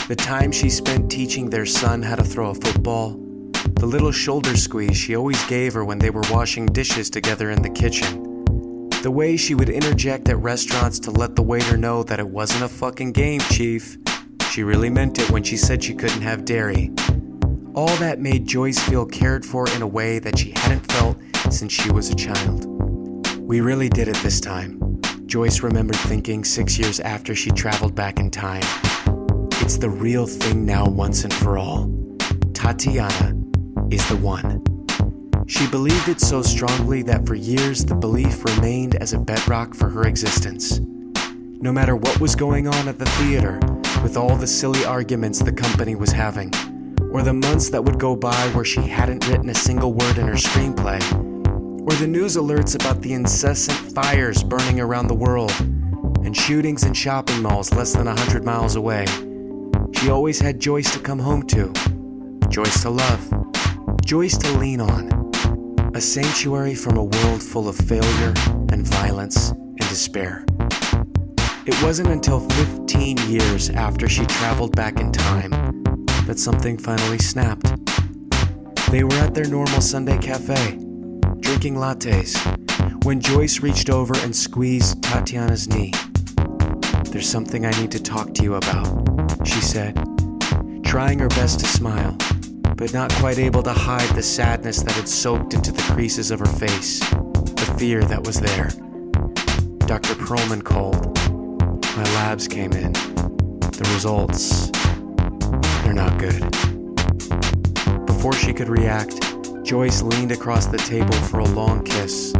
the 0.07 0.15
time 0.15 0.51
she 0.51 0.69
spent 0.69 1.09
teaching 1.09 1.49
their 1.49 1.65
son 1.65 2.03
how 2.03 2.15
to 2.15 2.23
throw 2.23 2.51
a 2.51 2.53
football, 2.53 3.13
the 3.79 3.87
little 3.87 4.11
shoulder 4.11 4.55
squeeze 4.55 4.95
she 4.95 5.15
always 5.15 5.43
gave 5.47 5.73
her 5.73 5.83
when 5.83 5.97
they 5.97 6.11
were 6.11 6.23
washing 6.29 6.67
dishes 6.67 7.09
together 7.09 7.49
in 7.49 7.63
the 7.63 7.69
kitchen, 7.69 8.45
the 9.01 9.11
way 9.11 9.37
she 9.37 9.55
would 9.55 9.69
interject 9.69 10.29
at 10.29 10.37
restaurants 10.37 10.99
to 10.99 11.09
let 11.09 11.35
the 11.35 11.41
waiter 11.41 11.77
know 11.77 12.03
that 12.03 12.19
it 12.19 12.27
wasn't 12.27 12.63
a 12.63 12.69
fucking 12.69 13.11
game, 13.11 13.39
Chief. 13.49 13.97
She 14.51 14.61
really 14.61 14.91
meant 14.91 15.17
it 15.17 15.31
when 15.31 15.43
she 15.43 15.57
said 15.57 15.83
she 15.83 15.95
couldn't 15.95 16.21
have 16.21 16.45
dairy. 16.45 16.91
All 17.75 17.93
that 17.97 18.21
made 18.21 18.47
Joyce 18.47 18.79
feel 18.79 19.05
cared 19.05 19.45
for 19.45 19.69
in 19.71 19.81
a 19.81 19.87
way 19.87 20.17
that 20.19 20.39
she 20.39 20.51
hadn't 20.55 20.89
felt 20.89 21.17
since 21.49 21.73
she 21.73 21.91
was 21.91 22.09
a 22.09 22.15
child. 22.15 22.65
We 23.37 23.59
really 23.59 23.89
did 23.89 24.07
it 24.07 24.15
this 24.23 24.39
time, 24.39 25.01
Joyce 25.25 25.61
remembered 25.61 25.97
thinking 25.97 26.45
six 26.45 26.79
years 26.79 27.01
after 27.01 27.35
she 27.35 27.51
traveled 27.51 27.93
back 27.93 28.17
in 28.17 28.31
time. 28.31 28.63
It's 29.59 29.77
the 29.77 29.89
real 29.89 30.25
thing 30.25 30.65
now, 30.65 30.85
once 30.85 31.25
and 31.25 31.33
for 31.33 31.57
all. 31.57 31.93
Tatiana 32.53 33.35
is 33.91 34.07
the 34.07 34.15
one. 34.21 34.63
She 35.45 35.67
believed 35.67 36.07
it 36.07 36.21
so 36.21 36.41
strongly 36.41 37.01
that 37.03 37.27
for 37.27 37.35
years 37.35 37.83
the 37.83 37.95
belief 37.95 38.45
remained 38.45 38.95
as 38.95 39.11
a 39.11 39.19
bedrock 39.19 39.75
for 39.75 39.89
her 39.89 40.07
existence. 40.07 40.79
No 41.59 41.73
matter 41.73 41.97
what 41.97 42.21
was 42.21 42.37
going 42.37 42.69
on 42.69 42.87
at 42.87 42.99
the 42.99 43.05
theater, 43.05 43.59
with 44.01 44.15
all 44.15 44.37
the 44.37 44.47
silly 44.47 44.85
arguments 44.85 45.39
the 45.39 45.51
company 45.51 45.95
was 45.95 46.13
having, 46.13 46.53
or 47.15 47.23
the 47.23 47.31
months 47.31 47.69
that 47.69 47.81
would 47.81 47.97
go 47.97 48.13
by 48.13 48.35
where 48.49 48.65
she 48.65 48.81
hadn't 48.81 49.25
written 49.29 49.49
a 49.49 49.55
single 49.55 49.93
word 49.93 50.17
in 50.17 50.27
her 50.27 50.33
screenplay, 50.33 51.01
or 51.89 51.95
the 51.95 52.05
news 52.05 52.35
alerts 52.35 52.75
about 52.75 53.01
the 53.01 53.13
incessant 53.13 53.77
fires 53.93 54.43
burning 54.43 54.81
around 54.81 55.07
the 55.07 55.15
world, 55.15 55.53
and 56.25 56.35
shootings 56.35 56.83
in 56.83 56.93
shopping 56.93 57.41
malls 57.41 57.71
less 57.71 57.93
than 57.93 58.09
a 58.09 58.19
hundred 58.19 58.43
miles 58.43 58.75
away, 58.75 59.05
she 59.93 60.09
always 60.09 60.41
had 60.41 60.59
Joyce 60.59 60.91
to 60.91 60.99
come 60.99 61.17
home 61.17 61.43
to, 61.43 61.71
Joyce 62.49 62.81
to 62.81 62.89
love, 62.89 63.33
Joyce 64.03 64.37
to 64.39 64.51
lean 64.57 64.81
on. 64.81 65.31
A 65.95 66.01
sanctuary 66.01 66.75
from 66.75 66.97
a 66.97 67.03
world 67.05 67.41
full 67.41 67.69
of 67.69 67.77
failure 67.77 68.33
and 68.73 68.85
violence 68.85 69.51
and 69.51 69.79
despair. 69.87 70.45
It 71.65 71.81
wasn't 71.81 72.09
until 72.09 72.41
15 72.41 73.19
years 73.29 73.69
after 73.69 74.09
she 74.09 74.25
traveled 74.25 74.75
back 74.75 74.99
in 74.99 75.13
time 75.13 75.64
that 76.25 76.39
something 76.39 76.77
finally 76.77 77.17
snapped. 77.17 77.65
They 78.91 79.03
were 79.03 79.13
at 79.15 79.33
their 79.33 79.47
normal 79.47 79.81
Sunday 79.81 80.17
cafe, 80.17 80.77
drinking 81.39 81.75
lattes, 81.75 82.35
when 83.03 83.19
Joyce 83.19 83.61
reached 83.61 83.89
over 83.89 84.15
and 84.17 84.35
squeezed 84.35 85.01
Tatiana's 85.01 85.67
knee. 85.67 85.93
There's 87.11 87.29
something 87.29 87.65
I 87.65 87.71
need 87.79 87.91
to 87.91 88.01
talk 88.01 88.33
to 88.33 88.43
you 88.43 88.55
about, 88.55 88.87
she 89.47 89.61
said, 89.61 89.95
trying 90.83 91.19
her 91.19 91.29
best 91.29 91.59
to 91.61 91.65
smile 91.65 92.17
but 92.77 92.93
not 92.93 93.11
quite 93.13 93.39
able 93.39 93.63
to 93.63 93.71
hide 93.71 94.09
the 94.15 94.21
sadness 94.21 94.81
that 94.83 94.91
had 94.93 95.07
soaked 95.07 95.53
into 95.53 95.71
the 95.71 95.81
creases 95.93 96.29
of 96.29 96.39
her 96.39 96.45
face, 96.45 96.99
the 96.99 97.75
fear 97.79 98.03
that 98.03 98.25
was 98.25 98.39
there. 98.39 98.69
Dr. 99.87 100.13
Perlman 100.15 100.63
called. 100.63 101.17
My 101.95 102.03
labs 102.15 102.47
came 102.47 102.73
in. 102.73 102.91
The 102.91 103.89
results, 103.93 104.71
they're 105.85 105.93
not 105.93 106.17
good. 106.17 106.41
Before 108.07 108.33
she 108.33 108.53
could 108.53 108.69
react, 108.69 109.21
Joyce 109.63 110.01
leaned 110.01 110.31
across 110.31 110.65
the 110.65 110.79
table 110.79 111.13
for 111.13 111.39
a 111.39 111.45
long 111.45 111.83
kiss, 111.83 112.33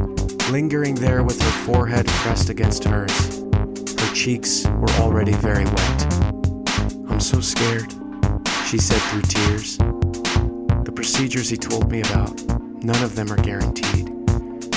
lingering 0.50 0.96
there 0.96 1.22
with 1.22 1.40
her 1.40 1.64
forehead 1.64 2.08
pressed 2.08 2.50
against 2.50 2.84
hers. 2.84 3.44
Her 4.00 4.14
cheeks 4.16 4.66
were 4.66 4.90
already 5.00 5.34
very 5.34 5.66
wet. 5.66 6.14
I'm 7.08 7.20
so 7.20 7.40
scared, 7.40 7.94
she 8.66 8.80
said 8.80 9.00
through 9.10 9.22
tears 9.22 9.78
The 9.78 10.92
procedures 10.94 11.48
he 11.48 11.58
told 11.58 11.92
me 11.92 12.02
about, 12.02 12.44
none 12.84 13.04
of 13.04 13.16
them 13.16 13.32
are 13.32 13.38
guaranteed. 13.38 14.10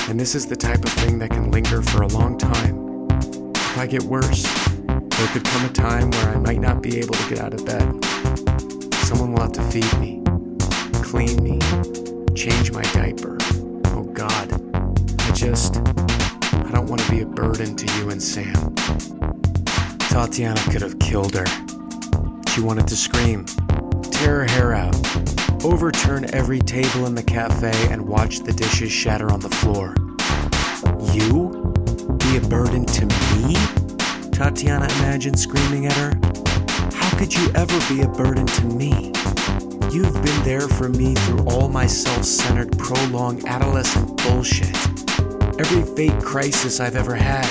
And 0.09 0.19
this 0.19 0.35
is 0.35 0.45
the 0.45 0.55
type 0.55 0.83
of 0.85 0.91
thing 0.93 1.17
that 1.19 1.31
can 1.31 1.49
linger 1.49 1.81
for 1.81 2.03
a 2.03 2.07
long 2.07 2.37
time. 2.37 3.07
If 3.55 3.77
I 3.79 3.87
get 3.87 4.03
worse, 4.03 4.43
there 4.85 5.27
could 5.33 5.43
come 5.43 5.65
a 5.65 5.69
time 5.69 6.11
where 6.11 6.29
I 6.29 6.35
might 6.37 6.59
not 6.59 6.83
be 6.83 6.99
able 6.99 7.15
to 7.15 7.29
get 7.29 7.39
out 7.39 7.53
of 7.55 7.65
bed. 7.65 8.08
Someone 9.09 9.33
will 9.33 9.41
have 9.41 9.53
to 9.53 9.63
feed 9.71 9.91
me, 9.99 10.21
clean 11.01 11.43
me, 11.43 11.57
change 12.35 12.71
my 12.71 12.83
diaper. 12.93 13.39
Oh 13.85 14.03
God, 14.03 14.53
I 15.21 15.31
just, 15.31 15.77
I 15.77 16.69
don't 16.71 16.85
want 16.85 17.01
to 17.01 17.09
be 17.09 17.21
a 17.21 17.25
burden 17.25 17.75
to 17.75 17.97
you 17.97 18.11
and 18.11 18.21
Sam. 18.21 18.75
Tatiana 19.97 20.61
could 20.69 20.83
have 20.83 20.99
killed 20.99 21.33
her. 21.33 21.47
She 22.49 22.61
wanted 22.61 22.87
to 22.87 22.95
scream, 22.95 23.45
tear 24.11 24.41
her 24.41 24.45
hair 24.45 24.73
out, 24.75 24.95
overturn 25.65 26.31
every 26.31 26.59
table 26.59 27.07
in 27.07 27.15
the 27.15 27.23
cafe 27.23 27.87
and 27.89 28.07
watch 28.07 28.41
the 28.41 28.53
dishes 28.53 28.91
shatter 28.91 29.31
on 29.31 29.39
the 29.39 29.49
floor. 29.49 29.95
You? 31.15 31.49
Be 32.19 32.37
a 32.37 32.47
burden 32.47 32.85
to 32.85 33.07
me? 33.07 33.55
Tatiana 34.31 34.85
imagined 34.99 35.39
screaming 35.39 35.87
at 35.87 35.93
her. 35.93 36.11
Could 37.19 37.33
you 37.33 37.51
ever 37.53 37.93
be 37.93 38.01
a 38.01 38.07
burden 38.07 38.45
to 38.45 38.65
me? 38.65 39.11
You've 39.91 40.13
been 40.23 40.43
there 40.45 40.69
for 40.69 40.87
me 40.87 41.15
through 41.15 41.43
all 41.47 41.67
my 41.67 41.85
self 41.85 42.23
centered, 42.23 42.79
prolonged 42.79 43.45
adolescent 43.45 44.15
bullshit. 44.23 44.73
Every 45.59 45.83
fake 45.97 46.17
crisis 46.21 46.79
I've 46.79 46.95
ever 46.95 47.15
had 47.15 47.45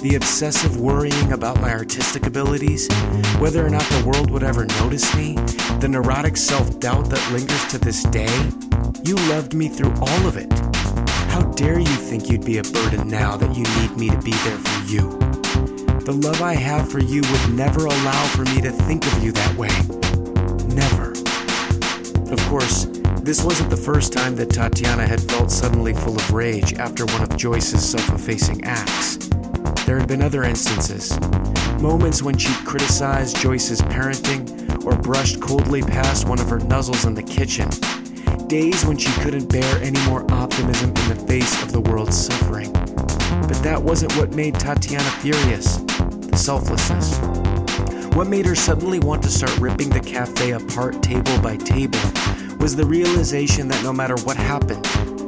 the 0.00 0.16
obsessive 0.16 0.78
worrying 0.78 1.32
about 1.32 1.58
my 1.58 1.72
artistic 1.72 2.26
abilities, 2.26 2.86
whether 3.38 3.64
or 3.64 3.70
not 3.70 3.82
the 3.84 4.04
world 4.04 4.30
would 4.30 4.42
ever 4.42 4.66
notice 4.78 5.16
me, 5.16 5.36
the 5.80 5.88
neurotic 5.88 6.36
self 6.36 6.78
doubt 6.78 7.08
that 7.08 7.32
lingers 7.32 7.64
to 7.68 7.78
this 7.78 8.02
day. 8.02 8.50
You 9.04 9.14
loved 9.30 9.54
me 9.54 9.70
through 9.70 9.94
all 10.02 10.26
of 10.26 10.36
it. 10.36 10.52
How 11.30 11.40
dare 11.52 11.78
you 11.78 11.86
think 11.86 12.28
you'd 12.28 12.44
be 12.44 12.58
a 12.58 12.62
burden 12.62 13.08
now 13.08 13.38
that 13.38 13.56
you 13.56 13.64
need 13.80 13.96
me 13.96 14.10
to 14.10 14.18
be 14.20 14.32
there 14.32 14.58
for 14.58 14.84
you? 14.84 15.27
The 16.08 16.14
love 16.14 16.40
I 16.40 16.54
have 16.54 16.90
for 16.90 17.00
you 17.00 17.20
would 17.20 17.52
never 17.54 17.84
allow 17.84 18.24
for 18.28 18.42
me 18.46 18.62
to 18.62 18.70
think 18.70 19.06
of 19.06 19.22
you 19.22 19.30
that 19.30 19.54
way. 19.58 19.68
Never. 20.74 21.10
Of 22.32 22.40
course, 22.48 22.86
this 23.20 23.44
wasn't 23.44 23.68
the 23.68 23.76
first 23.76 24.14
time 24.14 24.34
that 24.36 24.48
Tatiana 24.48 25.06
had 25.06 25.20
felt 25.20 25.50
suddenly 25.50 25.92
full 25.92 26.16
of 26.16 26.30
rage 26.30 26.72
after 26.72 27.04
one 27.04 27.20
of 27.20 27.36
Joyce's 27.36 27.86
self 27.86 28.08
effacing 28.08 28.64
acts. 28.64 29.18
There 29.84 29.98
had 29.98 30.08
been 30.08 30.22
other 30.22 30.44
instances. 30.44 31.12
Moments 31.78 32.22
when 32.22 32.38
she'd 32.38 32.56
criticized 32.64 33.36
Joyce's 33.36 33.82
parenting 33.82 34.82
or 34.86 34.96
brushed 34.96 35.42
coldly 35.42 35.82
past 35.82 36.26
one 36.26 36.40
of 36.40 36.48
her 36.48 36.58
nuzzles 36.58 37.04
in 37.04 37.12
the 37.12 37.22
kitchen. 37.22 37.68
Days 38.48 38.82
when 38.86 38.96
she 38.96 39.12
couldn't 39.20 39.52
bear 39.52 39.76
any 39.82 40.00
more 40.06 40.24
optimism 40.32 40.88
in 40.88 41.08
the 41.10 41.24
face 41.28 41.62
of 41.62 41.70
the 41.70 41.80
world's 41.82 42.16
suffering. 42.16 42.72
But 42.72 43.62
that 43.62 43.82
wasn't 43.82 44.16
what 44.16 44.34
made 44.34 44.54
Tatiana 44.54 45.10
furious 45.20 45.84
selflessness. 46.48 47.18
What 48.16 48.26
made 48.26 48.46
her 48.46 48.54
suddenly 48.54 49.00
want 49.00 49.22
to 49.22 49.28
start 49.28 49.54
ripping 49.58 49.90
the 49.90 50.00
cafe 50.00 50.52
apart 50.52 51.02
table 51.02 51.38
by 51.42 51.58
table 51.58 52.00
was 52.58 52.74
the 52.74 52.86
realization 52.86 53.68
that 53.68 53.84
no 53.84 53.92
matter 53.92 54.16
what 54.24 54.38
happened, 54.38 54.82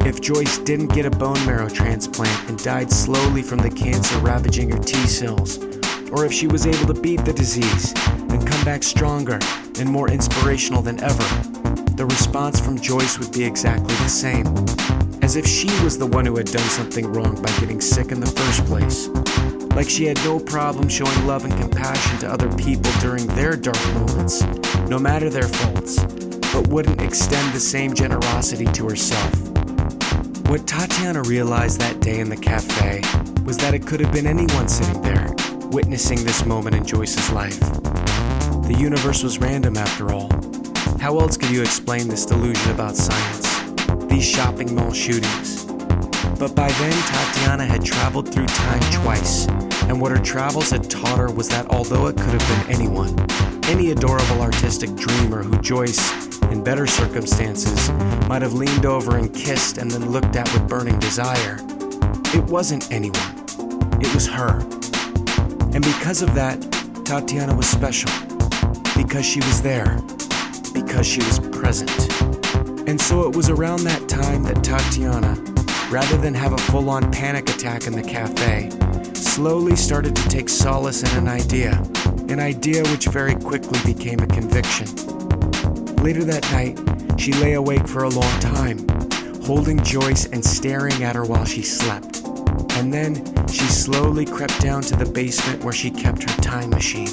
if 0.07 0.23
Joyce 0.23 0.57
didn't 0.57 0.95
get 0.95 1.05
a 1.05 1.11
bone 1.11 1.45
marrow 1.45 1.69
transplant 1.69 2.49
and 2.49 2.59
died 2.65 2.91
slowly 2.91 3.43
from 3.43 3.59
the 3.59 3.69
cancer 3.69 4.19
ravaging 4.21 4.71
her 4.71 4.79
T 4.79 4.97
cells, 5.07 5.59
or 6.11 6.25
if 6.25 6.33
she 6.33 6.47
was 6.47 6.65
able 6.67 6.87
to 6.87 6.99
beat 6.99 7.23
the 7.27 7.35
disease 7.35 7.93
and 8.31 8.47
come 8.47 8.65
back 8.65 8.83
stronger 8.83 9.39
and 9.79 9.91
more 9.91 10.11
inspirational 10.11 10.81
than 10.81 10.99
ever, 11.03 11.29
the 11.97 12.07
response 12.07 12.59
from 12.59 12.81
Joyce 12.81 13.19
would 13.19 13.31
be 13.31 13.45
exactly 13.45 13.95
the 13.97 14.09
same. 14.09 14.47
As 15.21 15.37
if 15.37 15.47
she 15.47 15.69
was 15.85 15.99
the 15.99 16.07
one 16.07 16.25
who 16.25 16.39
had 16.39 16.47
done 16.47 16.71
something 16.71 17.13
wrong 17.13 17.35
by 17.43 17.51
getting 17.61 17.83
sick 17.83 18.11
in 18.11 18.21
the 18.21 18.27
first 18.27 18.65
place. 18.65 19.50
Like 19.75 19.89
she 19.89 20.05
had 20.05 20.17
no 20.25 20.39
problem 20.39 20.89
showing 20.89 21.27
love 21.27 21.45
and 21.45 21.55
compassion 21.59 22.19
to 22.21 22.31
other 22.31 22.49
people 22.57 22.91
during 23.01 23.27
their 23.29 23.57
dark 23.57 23.83
moments, 23.95 24.43
no 24.89 24.99
matter 24.99 25.31
their 25.31 25.49
faults, 25.49 26.03
but 26.53 26.69
wouldn't 26.69 27.01
extend 27.01 27.55
the 27.55 27.61
same 27.61 27.95
generosity 27.95 28.67
to 28.67 28.89
herself. 28.89 29.33
What 30.49 30.67
Tatiana 30.67 31.23
realized 31.23 31.81
that 31.81 32.01
day 32.01 32.19
in 32.19 32.29
the 32.29 32.37
cafe 32.37 33.01
was 33.45 33.57
that 33.59 33.73
it 33.73 33.87
could 33.87 34.01
have 34.01 34.13
been 34.13 34.27
anyone 34.27 34.69
sitting 34.69 35.01
there, 35.01 35.33
witnessing 35.71 36.25
this 36.25 36.45
moment 36.45 36.75
in 36.75 36.85
Joyce's 36.85 37.31
life. 37.31 37.61
The 37.61 38.77
universe 38.77 39.23
was 39.23 39.39
random 39.39 39.77
after 39.77 40.13
all. 40.13 40.29
How 40.99 41.19
else 41.19 41.37
could 41.37 41.51
you 41.51 41.63
explain 41.63 42.09
this 42.09 42.27
delusion 42.27 42.71
about 42.73 42.97
science? 42.97 43.49
These 44.07 44.25
shopping 44.25 44.75
mall 44.75 44.93
shootings. 44.93 45.60
But 46.41 46.55
by 46.55 46.69
then, 46.73 46.93
Tatiana 46.93 47.67
had 47.67 47.85
traveled 47.85 48.33
through 48.33 48.47
time 48.47 48.81
twice, 49.03 49.47
and 49.89 50.01
what 50.01 50.11
her 50.11 50.17
travels 50.17 50.71
had 50.71 50.89
taught 50.89 51.19
her 51.19 51.31
was 51.31 51.51
that 51.51 51.67
although 51.69 52.07
it 52.07 52.17
could 52.17 52.41
have 52.41 52.67
been 52.67 52.75
anyone, 52.75 53.15
any 53.65 53.91
adorable 53.91 54.41
artistic 54.41 54.95
dreamer 54.95 55.43
who 55.43 55.61
Joyce, 55.61 56.01
in 56.45 56.65
better 56.65 56.87
circumstances, 56.87 57.91
might 58.27 58.41
have 58.41 58.55
leaned 58.55 58.87
over 58.87 59.19
and 59.19 59.35
kissed 59.35 59.77
and 59.77 59.91
then 59.91 60.13
looked 60.13 60.35
at 60.35 60.51
with 60.55 60.67
burning 60.67 60.99
desire, 60.99 61.59
it 62.33 62.43
wasn't 62.45 62.91
anyone. 62.91 63.21
It 64.01 64.15
was 64.15 64.27
her. 64.27 64.61
And 65.75 65.85
because 65.85 66.23
of 66.23 66.35
that, 66.37 66.59
Tatiana 67.05 67.55
was 67.55 67.69
special. 67.69 68.11
Because 68.97 69.27
she 69.27 69.41
was 69.41 69.61
there. 69.61 70.01
Because 70.73 71.07
she 71.07 71.19
was 71.19 71.39
present. 71.39 71.91
And 72.89 72.99
so 72.99 73.29
it 73.29 73.37
was 73.37 73.51
around 73.51 73.85
that 73.85 74.09
time 74.09 74.43
that 74.45 74.65
Tatiana, 74.65 75.37
rather 75.91 76.17
than 76.17 76.33
have 76.33 76.53
a 76.53 76.59
full 76.59 76.89
on 76.89 77.11
panic 77.11 77.51
attack 77.51 77.87
in 77.89 77.93
the 77.93 78.03
cafe, 78.03 78.71
slowly 79.13 79.75
started 79.75 80.15
to 80.15 80.29
take 80.29 80.49
solace 80.49 81.03
in 81.03 81.19
an 81.19 81.27
idea, 81.27 81.73
an 82.29 82.39
idea 82.39 82.83
which 82.85 83.07
very 83.07 83.35
quickly 83.35 83.81
became 83.93 84.21
a 84.21 84.27
conviction. 84.27 84.87
Later 85.97 86.23
that 86.25 86.47
night, 86.53 86.79
she 87.21 87.33
lay 87.35 87.55
awake 87.55 87.89
for 87.89 88.05
a 88.05 88.09
long 88.09 88.41
time, 88.41 88.87
holding 89.43 89.83
Joyce 89.83 90.27
and 90.27 90.45
staring 90.45 91.03
at 91.03 91.17
her 91.17 91.25
while 91.25 91.45
she 91.45 91.63
slept. 91.63 92.25
And 92.77 92.95
then 92.95 93.17
she 93.49 93.65
slowly 93.65 94.25
crept 94.25 94.61
down 94.61 94.83
to 94.83 94.97
the 94.97 95.05
basement 95.05 95.65
where 95.65 95.75
she 95.75 95.91
kept 95.91 96.23
her 96.23 96.41
time 96.41 96.71
machine. 96.71 97.13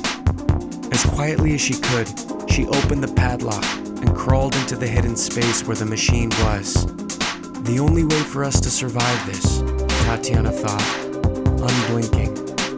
As 0.93 1.03
quietly 1.03 1.55
as 1.55 1.61
she 1.61 1.73
could, 1.73 2.07
she 2.49 2.67
opened 2.67 3.03
the 3.03 3.13
padlock 3.15 3.65
and 3.65 4.15
crawled 4.15 4.55
into 4.55 4.75
the 4.75 4.87
hidden 4.87 5.15
space 5.15 5.65
where 5.65 5.75
the 5.75 5.85
machine 5.85 6.29
was. 6.43 7.06
The 7.67 7.79
only 7.81 8.05
way 8.05 8.21
for 8.21 8.45
us 8.45 8.61
to 8.61 8.69
survive 8.69 9.25
this, 9.25 9.59
Tatiana 10.05 10.53
thought, 10.53 10.81
unblinking 11.45 12.29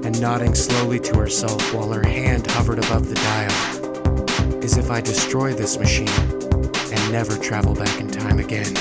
and 0.03 0.19
nodding 0.19 0.55
slowly 0.55 0.99
to 1.01 1.15
herself 1.15 1.75
while 1.75 1.91
her 1.91 2.01
hand 2.01 2.47
hovered 2.47 2.79
above 2.79 3.07
the 3.07 3.13
dial, 3.13 4.63
is 4.63 4.77
if 4.77 4.89
I 4.89 4.99
destroy 4.99 5.53
this 5.53 5.77
machine 5.77 6.09
and 6.09 7.11
never 7.11 7.37
travel 7.37 7.75
back 7.75 7.99
in 7.99 8.07
time 8.09 8.39
again. 8.39 8.73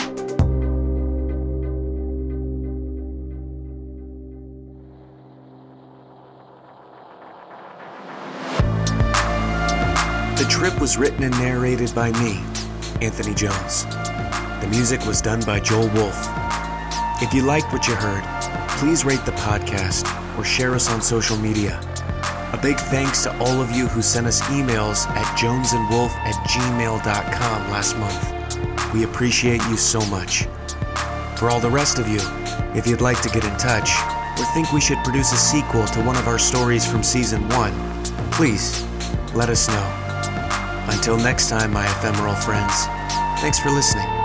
The 10.36 10.46
trip 10.48 10.80
was 10.80 10.96
written 10.96 11.22
and 11.24 11.38
narrated 11.38 11.94
by 11.94 12.12
me, 12.12 12.42
Anthony 13.02 13.34
Jones. 13.34 13.84
The 14.68 14.76
music 14.76 15.06
was 15.06 15.22
done 15.22 15.40
by 15.46 15.60
Joel 15.60 15.88
Wolf. 15.94 16.28
If 17.22 17.32
you 17.32 17.40
liked 17.40 17.72
what 17.72 17.88
you 17.88 17.94
heard, 17.94 18.22
please 18.72 19.02
rate 19.02 19.24
the 19.24 19.32
podcast 19.32 20.04
or 20.36 20.44
share 20.44 20.74
us 20.74 20.90
on 20.90 21.00
social 21.00 21.38
media. 21.38 21.80
A 22.52 22.58
big 22.60 22.76
thanks 22.76 23.22
to 23.22 23.34
all 23.38 23.62
of 23.62 23.70
you 23.70 23.86
who 23.86 24.02
sent 24.02 24.26
us 24.26 24.42
emails 24.42 25.08
at 25.08 25.24
jonesandwolf 25.38 26.10
at 26.10 26.34
gmail.com 26.50 27.70
last 27.70 27.96
month. 27.96 28.92
We 28.92 29.04
appreciate 29.04 29.62
you 29.68 29.78
so 29.78 30.04
much. 30.10 30.42
For 31.38 31.48
all 31.48 31.60
the 31.60 31.70
rest 31.70 31.98
of 31.98 32.06
you, 32.06 32.20
if 32.78 32.86
you'd 32.86 33.00
like 33.00 33.22
to 33.22 33.30
get 33.30 33.44
in 33.44 33.56
touch 33.56 33.90
or 34.38 34.44
think 34.52 34.70
we 34.72 34.82
should 34.82 34.98
produce 34.98 35.32
a 35.32 35.36
sequel 35.36 35.86
to 35.86 36.02
one 36.02 36.16
of 36.16 36.28
our 36.28 36.38
stories 36.38 36.86
from 36.86 37.02
season 37.02 37.48
one, 37.48 37.72
please 38.32 38.84
let 39.34 39.48
us 39.48 39.66
know. 39.66 40.94
Until 40.94 41.16
next 41.16 41.48
time, 41.48 41.72
my 41.72 41.86
ephemeral 41.86 42.34
friends, 42.34 42.84
thanks 43.40 43.58
for 43.58 43.70
listening. 43.70 44.17